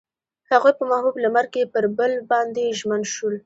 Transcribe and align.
هغوی 0.51 0.73
په 0.79 0.83
محبوب 0.91 1.15
لمر 1.23 1.45
کې 1.53 1.71
پر 1.73 1.83
بل 1.97 2.11
باندې 2.31 2.75
ژمن 2.79 3.01
شول. 3.13 3.35